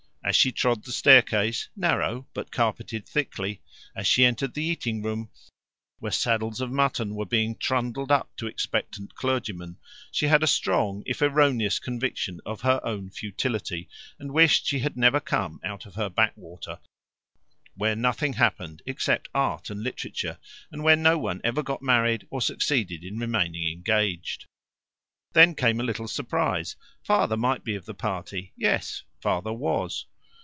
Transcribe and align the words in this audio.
As 0.23 0.35
she 0.35 0.51
trod 0.51 0.85
the 0.85 0.91
staircase, 0.91 1.67
narrow, 1.75 2.27
but 2.35 2.51
carpeted 2.51 3.07
thickly, 3.09 3.59
as 3.95 4.05
she 4.05 4.23
entered 4.23 4.53
the 4.53 4.63
eating 4.63 5.01
room, 5.01 5.31
where 5.97 6.11
saddles 6.11 6.61
of 6.61 6.71
mutton 6.71 7.15
were 7.15 7.25
being 7.25 7.55
trundled 7.57 8.11
up 8.11 8.29
to 8.37 8.45
expectant 8.45 9.15
clergymen, 9.15 9.77
she 10.11 10.27
had 10.27 10.43
a 10.43 10.47
strong, 10.47 11.01
if 11.07 11.23
erroneous, 11.23 11.79
conviction 11.79 12.39
of 12.45 12.61
her 12.61 12.79
own 12.85 13.09
futility, 13.09 13.89
and 14.19 14.31
wished 14.31 14.67
she 14.67 14.79
had 14.79 14.95
never 14.95 15.19
come 15.19 15.59
out 15.63 15.87
of 15.87 15.95
her 15.95 16.07
backwater, 16.07 16.79
where 17.75 17.95
nothing 17.95 18.33
happened 18.33 18.83
except 18.85 19.27
art 19.33 19.71
and 19.71 19.81
literature, 19.81 20.37
and 20.71 20.83
where 20.83 20.95
no 20.95 21.17
one 21.17 21.41
ever 21.43 21.63
got 21.63 21.81
married 21.81 22.27
or 22.29 22.41
succeeded 22.41 23.03
in 23.03 23.17
remaining 23.17 23.67
engaged. 23.71 24.45
Then 25.33 25.55
came 25.55 25.79
a 25.79 25.83
little 25.83 26.07
surprise. 26.07 26.75
"Father 27.01 27.35
might 27.35 27.63
be 27.63 27.73
of 27.73 27.85
the 27.85 27.95
party 27.95 28.53
yes, 28.55 29.01
Father 29.19 29.51
was." 29.51 30.05